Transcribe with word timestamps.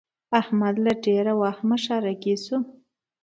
احمد 0.39 0.75
له 0.85 0.91
ډېره 1.05 1.33
وهمه 1.41 1.77
ښارګی 1.83 2.35
شو. 2.45 2.57